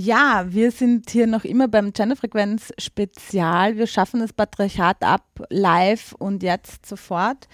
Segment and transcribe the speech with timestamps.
[0.00, 3.76] Ja, wir sind hier noch immer beim Genderfrequenz Spezial.
[3.78, 7.48] Wir schaffen das Patriarchat ab, live und jetzt sofort.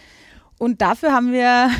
[0.59, 1.71] Und dafür haben wir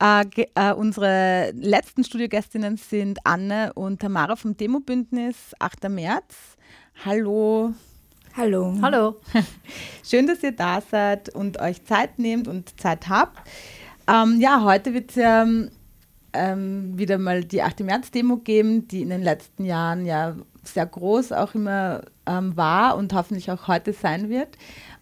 [0.00, 0.24] äh,
[0.54, 5.88] äh, unsere letzten Studiogästinnen sind Anne und Tamara vom Demobündnis 8.
[5.88, 6.56] März.
[7.04, 7.74] Hallo.
[8.36, 8.72] Hallo.
[8.80, 9.16] Hallo.
[10.04, 13.36] Schön, dass ihr da seid und euch Zeit nehmt und Zeit habt.
[14.06, 15.72] Ähm, ja, heute wird es ja ähm,
[16.98, 17.80] wieder mal die 8.
[17.80, 23.12] März-Demo geben, die in den letzten Jahren ja sehr groß auch immer ähm, war und
[23.12, 24.48] hoffentlich auch heute sein wird.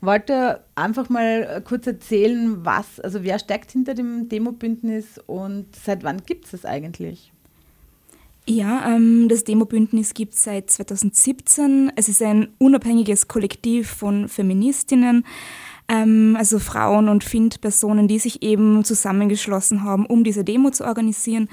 [0.00, 6.22] Wollte einfach mal kurz erzählen, was, also wer steckt hinter dem Demobündnis und seit wann
[6.24, 7.32] gibt es das eigentlich?
[8.46, 11.92] Ja, ähm, das Demobündnis gibt es seit 2017.
[11.96, 15.24] Es ist ein unabhängiges Kollektiv von Feministinnen,
[15.88, 21.48] ähm, also Frauen und FIND-Personen, die sich eben zusammengeschlossen haben, um diese Demo zu organisieren.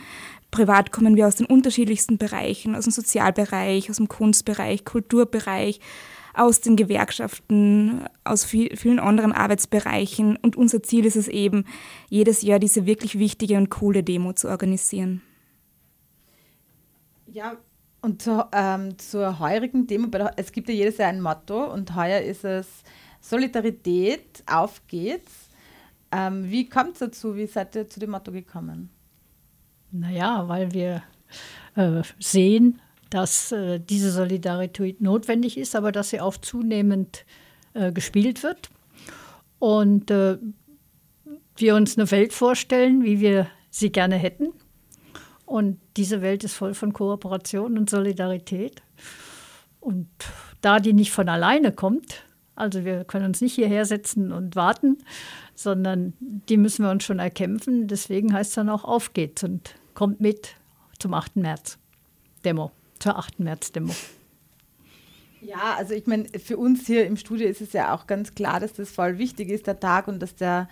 [0.52, 5.80] Privat kommen wir aus den unterschiedlichsten Bereichen, aus dem Sozialbereich, aus dem Kunstbereich, Kulturbereich,
[6.34, 10.38] aus den Gewerkschaften, aus vielen anderen Arbeitsbereichen.
[10.38, 11.66] Und unser Ziel ist es eben,
[12.10, 15.22] jedes Jahr diese wirklich wichtige und coole Demo zu organisieren.
[17.28, 17.58] Ja,
[18.02, 22.20] und zur, ähm, zur heurigen Demo, es gibt ja jedes Jahr ein Motto und heuer
[22.20, 22.68] ist es
[23.22, 25.50] Solidarität, auf geht's.
[26.12, 27.36] Ähm, wie kommt es dazu?
[27.36, 28.90] Wie seid ihr zu dem Motto gekommen?
[29.92, 31.04] Naja, weil wir
[31.76, 37.26] äh, sehen, dass äh, diese Solidarität notwendig ist, aber dass sie auch zunehmend
[37.74, 38.70] äh, gespielt wird.
[39.60, 40.38] Und äh,
[41.56, 44.54] wir uns eine Welt vorstellen, wie wir sie gerne hätten.
[45.46, 48.82] Und diese Welt ist voll von Kooperation und Solidarität.
[49.80, 50.08] Und
[50.62, 52.24] da die nicht von alleine kommt,
[52.56, 54.98] also wir können uns nicht hierher setzen und warten,
[55.56, 57.88] sondern die müssen wir uns schon erkämpfen.
[57.88, 60.56] Deswegen heißt es dann auch, auf geht's und kommt mit
[61.00, 61.38] zum 8.
[61.38, 61.78] März
[62.44, 63.40] Demo, zur 8.
[63.40, 63.94] März Demo.
[65.42, 68.60] Ja, also ich meine, für uns hier im Studio ist es ja auch ganz klar,
[68.60, 70.70] dass das voll wichtig ist, der Tag, und dass der,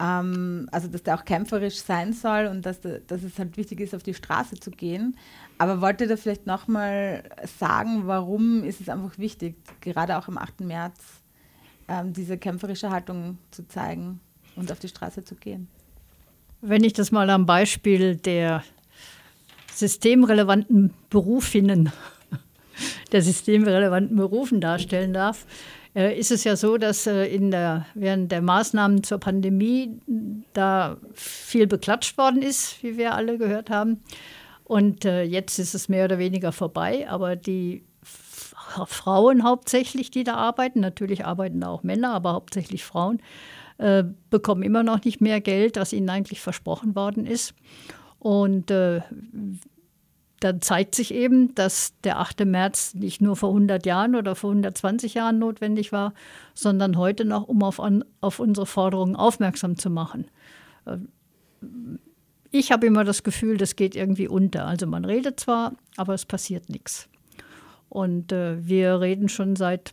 [0.00, 3.80] ähm, also dass der auch kämpferisch sein soll und dass, der, dass es halt wichtig
[3.80, 5.16] ist, auf die Straße zu gehen.
[5.58, 7.24] Aber wollt ihr da vielleicht nochmal
[7.58, 10.60] sagen, warum ist es einfach wichtig, gerade auch am 8.
[10.60, 10.98] März
[11.88, 14.20] ähm, diese kämpferische Haltung zu zeigen
[14.56, 15.68] und auf die Straße zu gehen.
[16.62, 18.62] Wenn ich das mal am Beispiel der
[19.72, 21.92] systemrelevanten Berufinnen,
[23.12, 25.46] der systemrelevanten Berufen darstellen darf,
[25.94, 29.98] ist es ja so, dass äh, in der, während der Maßnahmen zur Pandemie
[30.52, 34.00] da viel beklatscht worden ist, wie wir alle gehört haben.
[34.64, 37.82] Und äh, jetzt ist es mehr oder weniger vorbei, aber die
[38.86, 40.78] Frauen hauptsächlich, die da arbeiten.
[40.78, 43.20] Natürlich arbeiten da auch Männer, aber hauptsächlich Frauen
[43.78, 47.54] äh, bekommen immer noch nicht mehr Geld, was ihnen eigentlich versprochen worden ist.
[48.20, 49.00] Und äh,
[50.40, 52.46] dann zeigt sich eben, dass der 8.
[52.46, 56.14] März nicht nur vor 100 Jahren oder vor 120 Jahren notwendig war,
[56.54, 57.80] sondern heute noch, um auf,
[58.20, 60.26] auf unsere Forderungen aufmerksam zu machen.
[60.86, 60.96] Äh,
[62.50, 64.66] ich habe immer das Gefühl, das geht irgendwie unter.
[64.66, 67.08] Also man redet zwar, aber es passiert nichts.
[67.88, 69.92] Und äh, wir reden schon seit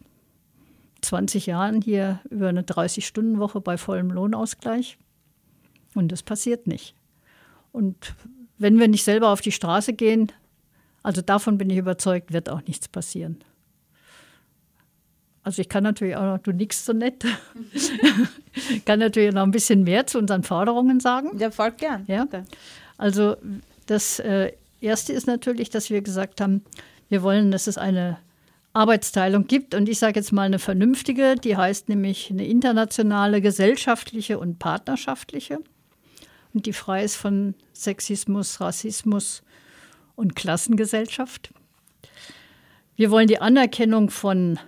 [1.02, 4.98] 20 Jahren hier über eine 30-Stunden-Woche bei vollem Lohnausgleich.
[5.94, 6.96] Und das passiert nicht.
[7.72, 8.16] Und
[8.58, 10.32] wenn wir nicht selber auf die Straße gehen,
[11.04, 13.40] also davon bin ich überzeugt, wird auch nichts passieren.
[15.44, 17.24] Also ich kann natürlich auch noch, du nix so nett,
[18.86, 21.38] kann natürlich noch ein bisschen mehr zu unseren Forderungen sagen.
[21.38, 22.04] Ja, folgt gern.
[22.08, 22.28] Ja?
[22.98, 23.38] Also
[23.86, 24.52] das äh,
[24.82, 26.64] Erste ist natürlich, dass wir gesagt haben,
[27.08, 28.18] wir wollen, dass es eine
[28.74, 34.38] Arbeitsteilung gibt und ich sage jetzt mal eine vernünftige, die heißt nämlich eine internationale, gesellschaftliche
[34.38, 35.60] und partnerschaftliche
[36.66, 39.44] die frei ist von Sexismus, Rassismus
[40.16, 41.54] und Klassengesellschaft.
[42.96, 44.60] Wir wollen die Anerkennung von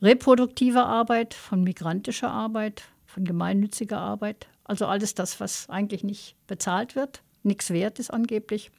[0.00, 6.96] reproduktiver Arbeit, von migrantischer Arbeit, von gemeinnütziger Arbeit, also alles das, was eigentlich nicht bezahlt
[6.96, 8.70] wird, nichts wert ist angeblich.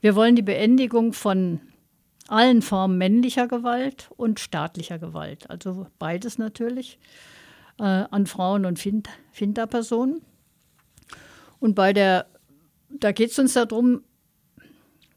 [0.00, 1.60] Wir wollen die Beendigung von
[2.28, 5.48] allen Formen männlicher Gewalt und staatlicher Gewalt.
[5.50, 6.98] Also beides natürlich
[7.78, 10.22] äh, an Frauen und Find Finderpersonen.
[11.62, 12.26] Und bei der,
[12.90, 14.02] da geht es uns darum,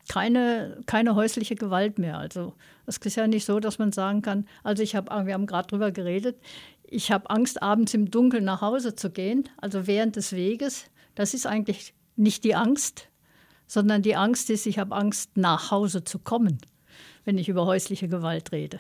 [0.08, 2.18] keine, keine häusliche Gewalt mehr.
[2.18, 2.54] Also
[2.86, 5.68] es ist ja nicht so, dass man sagen kann, also ich habe, wir haben gerade
[5.68, 6.38] drüber geredet,
[6.84, 10.86] ich habe Angst, abends im Dunkeln nach Hause zu gehen, also während des Weges.
[11.16, 13.10] Das ist eigentlich nicht die Angst,
[13.66, 16.60] sondern die Angst ist, ich habe Angst, nach Hause zu kommen
[17.26, 18.80] wenn ich über häusliche Gewalt rede.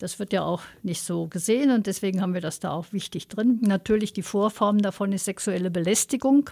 [0.00, 3.28] Das wird ja auch nicht so gesehen und deswegen haben wir das da auch wichtig
[3.28, 3.58] drin.
[3.62, 6.50] Natürlich die Vorform davon ist sexuelle Belästigung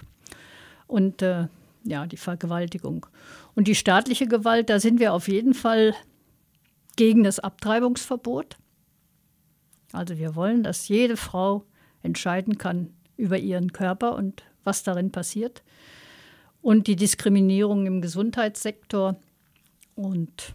[0.87, 1.49] und äh,
[1.85, 3.07] ja, die Vergewaltigung.
[3.55, 5.95] Und die staatliche Gewalt, da sind wir auf jeden Fall
[6.97, 8.57] gegen das Abtreibungsverbot.
[9.93, 11.65] Also wir wollen, dass jede Frau
[12.03, 15.63] entscheiden kann über ihren Körper und was darin passiert.
[16.61, 19.17] Und die Diskriminierung im Gesundheitssektor.
[19.95, 20.55] Und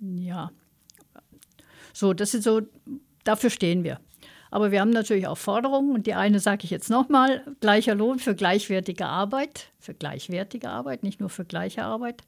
[0.00, 0.50] ja,
[1.92, 2.62] so, das ist so,
[3.24, 4.00] dafür stehen wir.
[4.50, 8.18] Aber wir haben natürlich auch Forderungen und die eine sage ich jetzt nochmal, gleicher Lohn
[8.18, 12.22] für gleichwertige Arbeit, für gleichwertige Arbeit, nicht nur für gleiche Arbeit.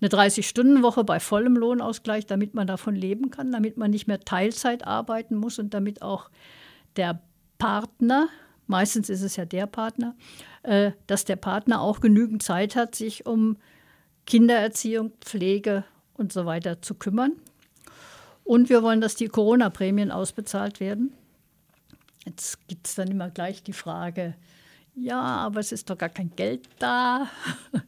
[0.00, 4.86] Eine 30-Stunden-Woche bei vollem Lohnausgleich, damit man davon leben kann, damit man nicht mehr Teilzeit
[4.86, 6.30] arbeiten muss und damit auch
[6.96, 7.20] der
[7.58, 8.28] Partner,
[8.66, 10.14] meistens ist es ja der Partner,
[10.62, 13.56] äh, dass der Partner auch genügend Zeit hat, sich um
[14.26, 15.84] Kindererziehung, Pflege
[16.14, 17.32] und so weiter zu kümmern.
[18.44, 21.14] Und wir wollen, dass die Corona-Prämien ausbezahlt werden.
[22.24, 24.34] Jetzt gibt es dann immer gleich die Frage,
[24.96, 27.28] ja, aber es ist doch gar kein Geld da.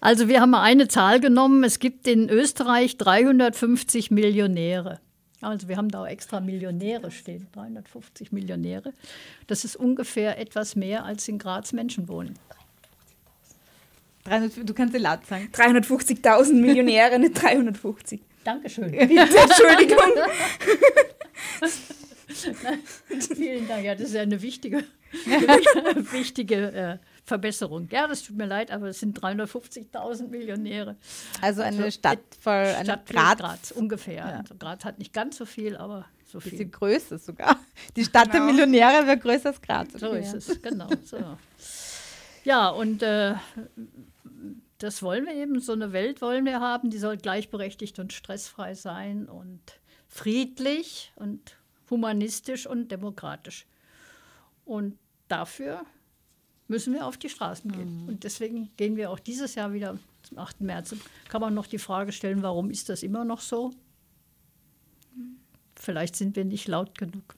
[0.00, 1.62] Also wir haben mal eine Zahl genommen.
[1.62, 4.98] Es gibt in Österreich 350 Millionäre.
[5.42, 8.94] Also wir haben da auch extra Millionäre stehen, 350 Millionäre.
[9.48, 12.38] Das ist ungefähr etwas mehr, als in Graz Menschen wohnen.
[14.24, 15.50] 300, du kannst dir laut sagen.
[15.52, 18.22] 350.000 Millionäre, nicht 350.
[18.44, 18.90] Dankeschön.
[18.90, 19.98] Bitte, Entschuldigung.
[23.34, 23.84] Vielen Dank.
[23.84, 24.84] Ja, das ist ja eine wichtige,
[26.12, 27.88] wichtige äh, Verbesserung.
[27.90, 30.96] Ja, das tut mir leid, aber es sind 350.000 Millionäre.
[31.40, 33.38] Also eine also Stadt voll, eine Stadt Graz.
[33.38, 34.14] Graz ungefähr.
[34.14, 34.38] Ja.
[34.40, 36.52] Also Graz hat nicht ganz so viel, aber so viel.
[36.52, 37.58] Bisschen größer sogar.
[37.96, 38.46] Die Stadt genau.
[38.46, 39.88] der Millionäre wäre größer als Graz.
[39.96, 40.88] So ist es, genau.
[41.04, 41.18] So.
[42.44, 43.34] Ja, und äh,
[44.78, 48.74] das wollen wir eben, so eine Welt wollen wir haben, die soll gleichberechtigt und stressfrei
[48.74, 49.60] sein und
[50.08, 51.56] friedlich und
[51.92, 53.66] humanistisch und demokratisch.
[54.64, 54.98] Und
[55.28, 55.84] dafür
[56.66, 58.02] müssen wir auf die Straßen gehen.
[58.02, 58.08] Mhm.
[58.08, 60.62] Und deswegen gehen wir auch dieses Jahr wieder zum 8.
[60.62, 60.96] März.
[61.28, 63.72] Kann man noch die Frage stellen, warum ist das immer noch so?
[65.76, 67.34] Vielleicht sind wir nicht laut genug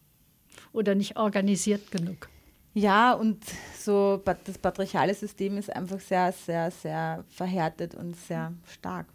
[0.72, 2.28] oder nicht organisiert genug.
[2.74, 3.44] Ja, und
[3.78, 9.06] so das patriarchale System ist einfach sehr, sehr, sehr verhärtet und sehr stark.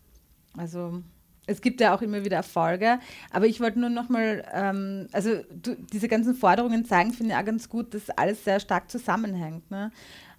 [0.57, 1.03] Also
[1.49, 2.99] es gibt ja auch immer wieder Erfolge,
[3.31, 7.45] aber ich wollte nur nochmal, ähm, also du, diese ganzen Forderungen zeigen, finde ich auch
[7.45, 9.69] ganz gut, dass alles sehr stark zusammenhängt.
[9.71, 9.91] Ne?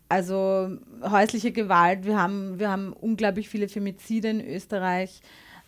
[0.09, 5.21] Also häusliche Gewalt, wir haben, wir haben unglaublich viele Femizide in Österreich.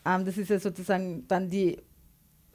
[0.07, 1.79] Ähm, das ist ja sozusagen dann die,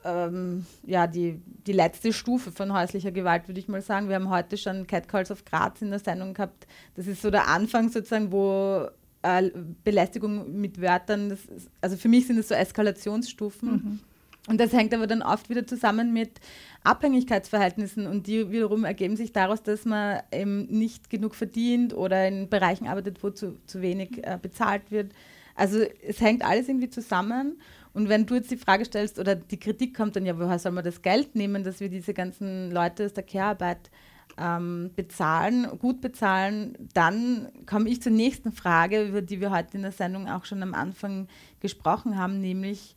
[0.03, 4.09] ähm, ja, die, die letzte Stufe von häuslicher Gewalt, würde ich mal sagen.
[4.09, 6.67] Wir haben heute schon Catcalls of Graz in der Sendung gehabt.
[6.95, 8.87] Das ist so der Anfang sozusagen, wo
[9.21, 9.49] äh,
[9.83, 11.47] Belästigung mit Wörtern, ist,
[11.81, 13.69] also für mich sind es so Eskalationsstufen.
[13.69, 13.99] Mhm.
[14.47, 16.39] Und das hängt aber dann oft wieder zusammen mit
[16.85, 22.47] Abhängigkeitsverhältnissen und die wiederum ergeben sich daraus, dass man eben nicht genug verdient oder in
[22.47, 25.11] Bereichen arbeitet, wo zu, zu wenig äh, bezahlt wird.
[25.53, 27.59] Also es hängt alles irgendwie zusammen.
[27.93, 30.71] Und wenn du jetzt die Frage stellst oder die Kritik kommt dann ja, woher soll
[30.71, 33.89] man das Geld nehmen, dass wir diese ganzen Leute aus der Care-Arbeit
[34.37, 39.83] ähm, bezahlen, gut bezahlen, dann komme ich zur nächsten Frage, über die wir heute in
[39.83, 41.27] der Sendung auch schon am Anfang
[41.59, 42.95] gesprochen haben, nämlich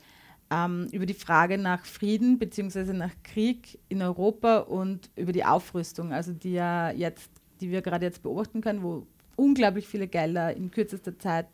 [0.51, 2.93] ähm, über die Frage nach Frieden bzw.
[2.93, 8.07] nach Krieg in Europa und über die Aufrüstung, also die ja jetzt, die wir gerade
[8.07, 11.47] jetzt beobachten können, wo unglaublich viele Gelder in kürzester Zeit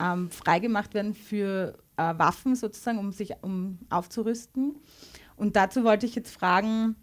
[0.00, 4.76] ähm, freigemacht werden für äh, Waffen sozusagen, um sich um aufzurüsten.
[5.36, 6.96] Und dazu wollte ich jetzt fragen,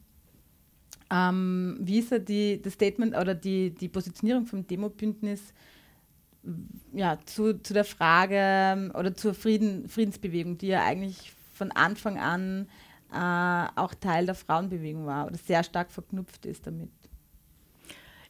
[1.11, 5.53] ähm, wie ist ja die, das Statement oder die, die Positionierung vom Demobündnis
[6.93, 12.17] ja, zu, zu der Frage ähm, oder zur Frieden, Friedensbewegung, die ja eigentlich von Anfang
[12.17, 12.67] an
[13.11, 16.89] äh, auch Teil der Frauenbewegung war oder sehr stark verknüpft ist damit?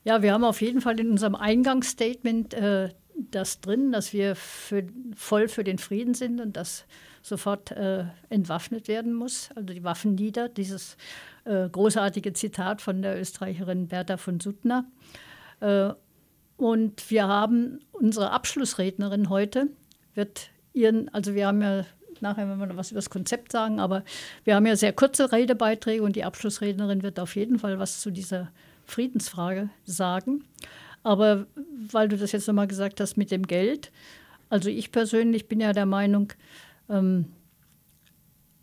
[0.04, 2.90] Ja, wir haben auf jeden Fall in unserem Eingangsstatement äh,
[3.32, 4.84] das drin, dass wir für,
[5.16, 6.86] voll für den Frieden sind und dass
[7.28, 10.50] sofort äh, entwaffnet werden muss, also die Waffen nieder.
[10.50, 10.98] Dieses
[11.46, 14.86] äh, großartige Zitat von der Österreicherin Bertha von Suttner.
[15.60, 15.94] Äh,
[16.58, 19.68] und wir haben unsere Abschlussrednerin heute,
[20.16, 21.86] wird ihren, also wir haben ja
[22.22, 24.04] nachher, wenn wir noch was über das Konzept sagen, aber
[24.44, 28.12] wir haben ja sehr kurze Redebeiträge und die Abschlussrednerin wird auf jeden Fall was zu
[28.12, 28.52] dieser
[28.86, 30.44] Friedensfrage sagen.
[31.04, 31.46] Aber
[31.92, 33.92] weil du das jetzt nochmal gesagt hast mit dem Geld,
[34.50, 36.34] also ich persönlich bin ja der Meinung,
[36.90, 37.26] ähm,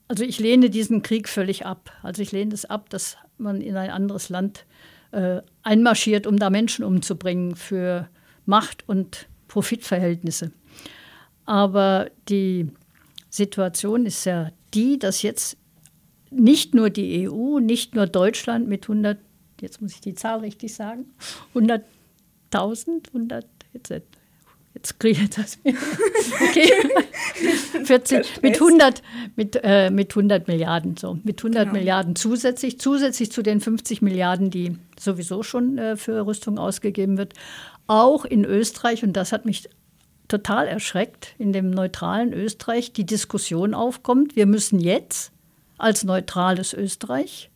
[0.09, 1.91] also ich lehne diesen Krieg völlig ab.
[2.03, 4.67] Also ich lehne es ab, dass man in ein anderes Land
[5.13, 8.09] äh, einmarschiert, um da Menschen umzubringen für
[8.47, 10.53] Macht und Profitverhältnisse.
[11.47, 12.69] Aber die
[13.31, 15.57] Situation ist ja die, dass jetzt
[16.31, 19.19] nicht nur die EU, nicht nur Deutschland mit 100,
[19.61, 21.07] jetzt muss ich die Zahl richtig sagen,
[21.55, 23.93] 100.000, 100, jetzt
[24.75, 25.59] Jetzt kriege ich das.
[26.51, 26.71] Okay.
[27.85, 29.03] 40, mit 100,
[29.37, 31.19] mit, äh, mit 100 Milliarden, so.
[31.23, 31.73] Mit 100 genau.
[31.75, 37.35] Milliarden zusätzlich, zusätzlich zu den 50 Milliarden, die sowieso schon äh, für Rüstung ausgegeben wird.
[37.87, 39.69] Auch in Österreich, und das hat mich
[40.29, 45.33] total erschreckt, in dem neutralen Österreich die Diskussion aufkommt, wir müssen jetzt
[45.77, 47.51] als neutrales Österreich,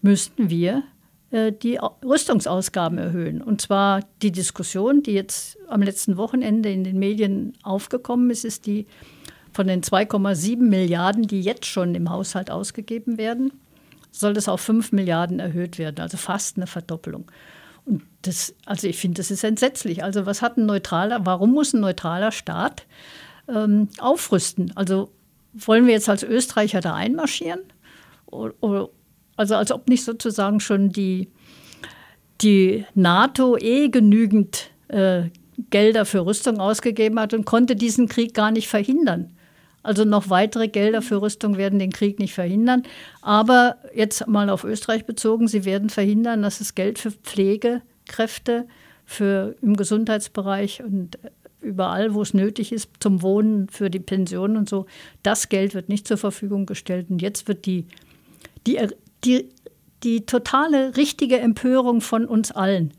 [0.00, 0.84] müssten wir
[1.32, 3.40] die Rüstungsausgaben erhöhen.
[3.40, 8.66] Und zwar die Diskussion, die jetzt am letzten Wochenende in den Medien aufgekommen ist, ist
[8.66, 8.86] die
[9.52, 13.52] von den 2,7 Milliarden, die jetzt schon im Haushalt ausgegeben werden,
[14.10, 17.30] soll das auf 5 Milliarden erhöht werden, also fast eine Verdoppelung.
[17.84, 20.04] Und das, also ich finde, das ist entsetzlich.
[20.04, 22.86] Also was hat ein neutraler, warum muss ein neutraler Staat
[23.48, 24.70] ähm, aufrüsten?
[24.76, 25.10] Also
[25.54, 27.60] wollen wir jetzt als Österreicher da einmarschieren?
[28.26, 28.88] Oder,
[29.42, 31.28] also als ob nicht sozusagen schon die,
[32.40, 35.24] die NATO eh genügend äh,
[35.70, 39.32] Gelder für Rüstung ausgegeben hat und konnte diesen Krieg gar nicht verhindern.
[39.82, 42.84] Also noch weitere Gelder für Rüstung werden den Krieg nicht verhindern.
[43.20, 48.68] Aber jetzt mal auf Österreich bezogen, sie werden verhindern, dass es Geld für Pflegekräfte,
[49.04, 51.18] für im Gesundheitsbereich und
[51.60, 54.86] überall, wo es nötig ist, zum Wohnen, für die Pensionen und so,
[55.24, 57.06] das Geld wird nicht zur Verfügung gestellt.
[57.10, 57.86] Und jetzt wird die,
[58.66, 58.78] die
[59.24, 59.48] die,
[60.02, 62.92] die totale richtige Empörung von uns allen,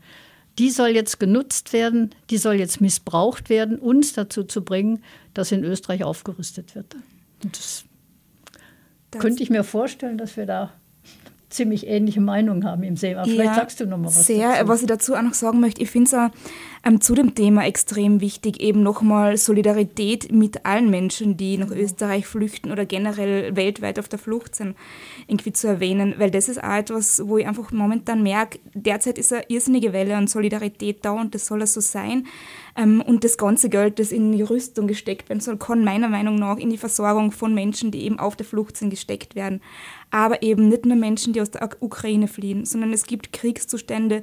[0.58, 5.02] die soll jetzt genutzt werden, die soll jetzt missbraucht werden, uns dazu zu bringen,
[5.34, 6.94] dass in Österreich aufgerüstet wird.
[7.42, 7.84] Und das,
[9.10, 10.72] das könnte ich mir vorstellen, dass wir da
[11.54, 12.94] ziemlich ähnliche Meinungen haben im.
[12.94, 14.68] Aber vielleicht ja, sagst du noch mal was sehr, dazu.
[14.68, 16.30] Was ich dazu auch noch sagen möchte, ich finde es auch
[16.84, 22.26] ähm, zu dem Thema extrem wichtig, eben nochmal Solidarität mit allen Menschen, die nach Österreich
[22.26, 24.76] flüchten oder generell weltweit auf der Flucht sind,
[25.26, 29.32] irgendwie zu erwähnen, weil das ist auch etwas, wo ich einfach momentan merke, derzeit ist
[29.32, 32.26] eine irrsinnige Welle an Solidarität da und das soll es so sein.
[32.76, 36.36] Ähm, und das ganze Geld, das in die Rüstung gesteckt werden soll, kann meiner Meinung
[36.36, 39.60] nach in die Versorgung von Menschen, die eben auf der Flucht sind, gesteckt werden.
[40.14, 44.22] Aber eben nicht nur Menschen, die aus der Ukraine fliehen, sondern es gibt Kriegszustände,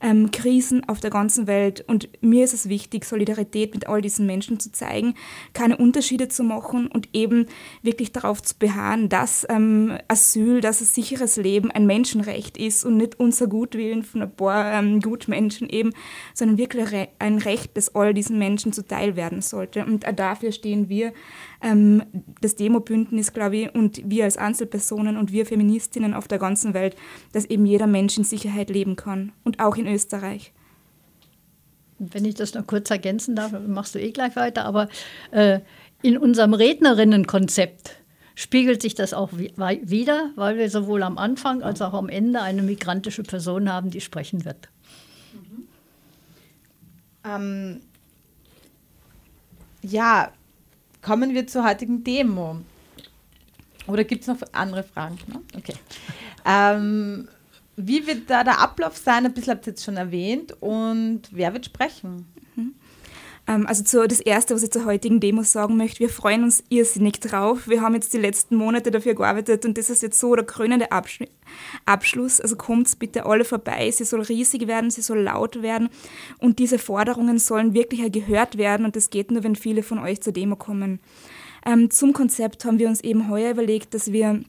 [0.00, 1.84] ähm, Krisen auf der ganzen Welt.
[1.86, 5.12] Und mir ist es wichtig, Solidarität mit all diesen Menschen zu zeigen,
[5.52, 7.46] keine Unterschiede zu machen und eben
[7.82, 12.96] wirklich darauf zu beharren, dass ähm, Asyl, dass ein sicheres Leben ein Menschenrecht ist und
[12.96, 15.92] nicht unser Gutwillen von ein paar ähm, Gutmenschen eben,
[16.32, 19.84] sondern wirklich ein Recht, das all diesen Menschen zuteil werden sollte.
[19.84, 21.12] Und dafür stehen wir
[21.66, 22.04] ähm,
[22.40, 26.94] das Demo-Bündnis, glaube ich, und wir als Einzelpersonen und wir Feministinnen auf der ganzen Welt,
[27.32, 30.52] dass eben jeder Mensch in Sicherheit leben kann und auch in Österreich.
[31.98, 34.88] Wenn ich das noch kurz ergänzen darf, machst du eh gleich weiter, aber
[35.32, 35.60] äh,
[36.02, 37.96] in unserem Rednerinnenkonzept
[38.36, 42.62] spiegelt sich das auch wieder, weil wir sowohl am Anfang als auch am Ende eine
[42.62, 44.68] migrantische Person haben, die sprechen wird.
[45.32, 45.68] Mhm.
[47.24, 47.80] Ähm,
[49.82, 50.30] ja,
[51.06, 52.56] kommen wir zur heutigen Demo.
[53.86, 55.16] Oder gibt es noch andere Fragen?
[55.28, 55.40] Ne?
[55.56, 55.74] Okay.
[56.44, 57.28] Ähm,
[57.76, 59.24] wie wird da der Ablauf sein?
[59.24, 60.56] Ein bisschen habt ihr jetzt schon erwähnt.
[60.60, 62.26] Und wer wird sprechen?
[63.46, 66.64] Ähm, also zu, das Erste, was ich zur heutigen Demo sagen möchte, wir freuen uns
[66.68, 67.68] irrsinnig drauf.
[67.68, 70.88] Wir haben jetzt die letzten Monate dafür gearbeitet und das ist jetzt so der krönende
[71.84, 72.40] Abschluss.
[72.40, 73.90] Also kommt bitte alle vorbei.
[73.90, 75.88] Sie soll riesig werden, sie soll laut werden
[76.38, 80.20] und diese Forderungen sollen wirklich gehört werden und das geht nur, wenn viele von euch
[80.20, 81.00] zur Demo kommen.
[81.64, 84.42] Ähm, zum Konzept haben wir uns eben heuer überlegt, dass wir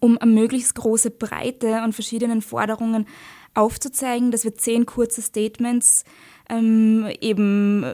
[0.00, 3.06] um eine möglichst große Breite an verschiedenen Forderungen
[3.54, 6.04] aufzuzeigen, dass wir zehn kurze Statements
[6.48, 7.84] ähm, eben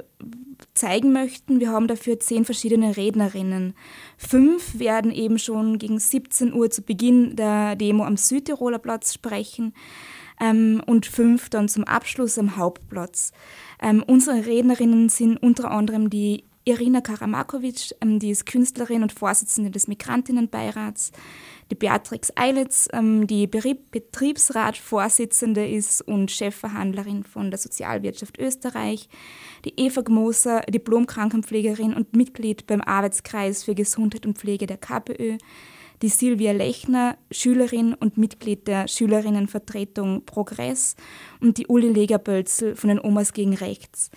[0.74, 1.60] zeigen möchten.
[1.60, 3.74] Wir haben dafür zehn verschiedene Rednerinnen.
[4.16, 9.74] Fünf werden eben schon gegen 17 Uhr zu Beginn der Demo am Südtiroler Platz sprechen
[10.40, 13.32] ähm, und fünf dann zum Abschluss am Hauptplatz.
[13.80, 19.70] Ähm, unsere Rednerinnen sind unter anderem die Irina Karamakovic, ähm, die ist Künstlerin und Vorsitzende
[19.70, 21.12] des Migrantinnenbeirats,
[21.70, 29.10] die Beatrix Eilitz, ähm, die Betriebsratvorsitzende ist und Chefverhandlerin von der Sozialwirtschaft Österreich,
[29.66, 35.36] die Eva Gmoser, Diplomkrankenpflegerin und Mitglied beim Arbeitskreis für Gesundheit und Pflege der KPÖ,
[36.00, 40.96] die Silvia Lechner, Schülerin und Mitglied der Schülerinnenvertretung Progress.
[41.40, 44.10] Und die Uli Legerbölzel von den Omas gegen Rechts.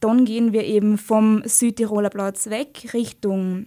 [0.00, 3.66] Dann gehen wir eben vom Südtiroler Platz weg Richtung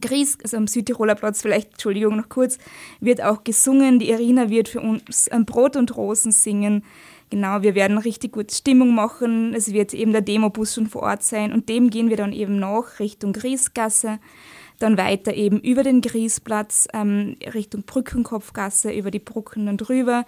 [0.00, 2.58] Gries, also am Südtiroler Platz, vielleicht, Entschuldigung, noch kurz,
[3.00, 3.98] wird auch gesungen.
[3.98, 6.84] Die Irina wird für uns Brot und Rosen singen.
[7.30, 9.54] Genau, wir werden richtig gut Stimmung machen.
[9.54, 12.58] Es wird eben der Demobus schon vor Ort sein und dem gehen wir dann eben
[12.58, 14.18] nach Richtung Griesgasse.
[14.80, 20.24] Dann weiter eben über den Grieспlatz ähm, Richtung Brückenkopfgasse, über die Brücken und rüber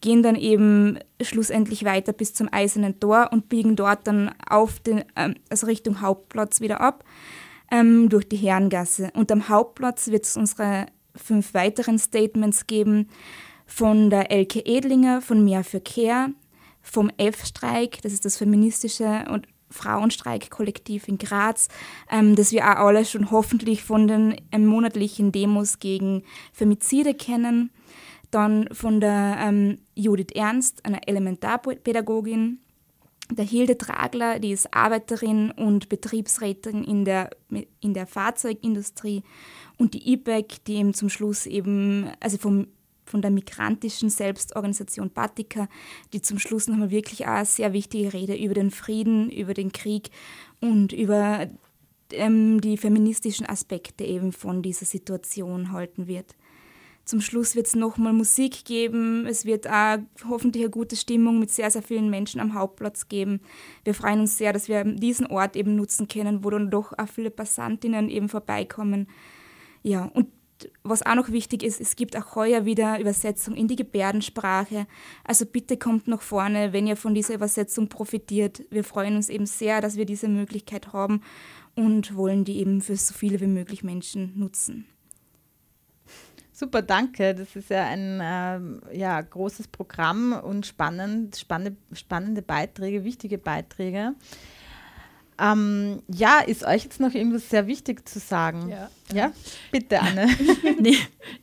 [0.00, 5.04] gehen dann eben schlussendlich weiter bis zum Eisernen Tor und biegen dort dann auf den,
[5.16, 7.04] ähm, also Richtung Hauptplatz wieder ab
[7.70, 9.10] ähm, durch die Herrengasse.
[9.14, 13.08] Und am Hauptplatz wird es unsere fünf weiteren Statements geben
[13.66, 16.30] von der Elke Edlinger, von Mehr für Care,
[16.80, 21.68] vom F-Streik, das ist das feministische und Frauenstreikkollektiv in Graz,
[22.10, 27.70] ähm, das wir auch alle schon hoffentlich von den ähm, monatlichen Demos gegen Femizide kennen.
[28.30, 32.60] Dann von der ähm, Judith Ernst, einer Elementarpädagogin,
[33.30, 37.30] der Hilde Tragler, die ist Arbeiterin und Betriebsrätin in der,
[37.80, 39.22] in der Fahrzeugindustrie
[39.76, 42.68] und die IPEC, die eben zum Schluss eben, also vom,
[43.04, 45.68] von der migrantischen Selbstorganisation Batika,
[46.12, 49.72] die zum Schluss nochmal wirklich auch eine sehr wichtige Rede über den Frieden, über den
[49.72, 50.10] Krieg
[50.60, 51.48] und über
[52.12, 56.34] ähm, die feministischen Aspekte eben von dieser Situation halten wird.
[57.08, 59.24] Zum Schluss wird es nochmal Musik geben.
[59.24, 59.96] Es wird auch
[60.28, 63.40] hoffentlich eine gute Stimmung mit sehr, sehr vielen Menschen am Hauptplatz geben.
[63.82, 67.08] Wir freuen uns sehr, dass wir diesen Ort eben nutzen können, wo dann doch auch
[67.08, 69.08] viele Passantinnen eben vorbeikommen.
[69.82, 70.26] Ja, und
[70.82, 74.86] was auch noch wichtig ist, es gibt auch heuer wieder Übersetzung in die Gebärdensprache.
[75.24, 78.64] Also bitte kommt nach vorne, wenn ihr von dieser Übersetzung profitiert.
[78.68, 81.22] Wir freuen uns eben sehr, dass wir diese Möglichkeit haben
[81.74, 84.84] und wollen die eben für so viele wie möglich Menschen nutzen.
[86.58, 87.36] Super, danke.
[87.36, 94.14] Das ist ja ein äh, ja, großes Programm und spannend, spannende, spannende Beiträge, wichtige Beiträge.
[95.40, 98.70] Ähm, ja, ist euch jetzt noch irgendwas sehr wichtig zu sagen?
[98.70, 99.32] Ja, ja?
[99.70, 100.26] bitte, Anne.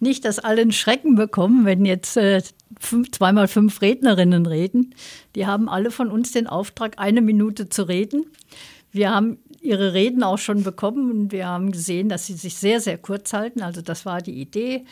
[0.01, 2.41] Nicht, dass alle einen Schrecken bekommen, wenn jetzt äh,
[2.77, 4.95] fünf, zweimal fünf Rednerinnen reden.
[5.35, 8.25] Die haben alle von uns den Auftrag, eine Minute zu reden.
[8.91, 12.79] Wir haben ihre Reden auch schon bekommen und wir haben gesehen, dass sie sich sehr,
[12.79, 13.61] sehr kurz halten.
[13.61, 14.85] Also das war die Idee,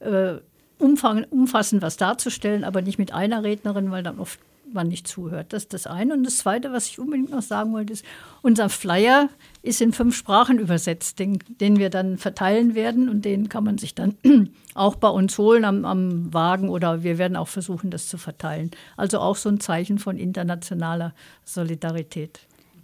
[0.00, 0.34] äh,
[0.78, 4.38] umfang, umfassend was darzustellen, aber nicht mit einer Rednerin, weil dann oft
[4.72, 5.52] man nicht zuhört.
[5.52, 6.14] Das ist das eine.
[6.14, 8.04] Und das zweite, was ich unbedingt noch sagen wollte, ist,
[8.42, 9.28] unser Flyer
[9.62, 13.78] ist in fünf Sprachen übersetzt, den, den wir dann verteilen werden und den kann man
[13.78, 14.16] sich dann
[14.74, 18.70] auch bei uns holen am, am Wagen oder wir werden auch versuchen, das zu verteilen.
[18.96, 21.14] Also auch so ein Zeichen von internationaler
[21.44, 22.40] Solidarität.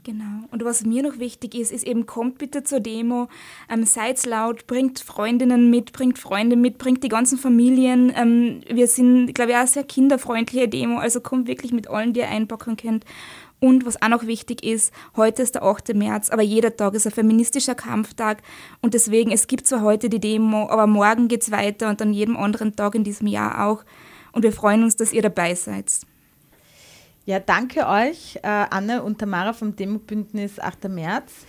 [0.06, 0.46] Genau.
[0.52, 3.26] Und was mir noch wichtig ist, ist eben, kommt bitte zur Demo,
[3.68, 8.12] ähm, seid laut, bringt Freundinnen mit, bringt Freunde mit, bringt die ganzen Familien.
[8.14, 12.20] Ähm, wir sind, glaube ich, auch sehr kinderfreundliche Demo, also kommt wirklich mit allen, die
[12.20, 13.04] ihr einpacken könnt.
[13.58, 15.92] Und was auch noch wichtig ist, heute ist der 8.
[15.94, 18.42] März, aber jeder Tag ist ein feministischer Kampftag.
[18.82, 22.12] Und deswegen, es gibt zwar heute die Demo, aber morgen geht es weiter und an
[22.12, 23.82] jedem anderen Tag in diesem Jahr auch.
[24.30, 26.06] Und wir freuen uns, dass ihr dabei seid.
[27.28, 30.88] Ja, danke euch, äh, Anne und Tamara vom Demobündnis 8.
[30.88, 31.44] März.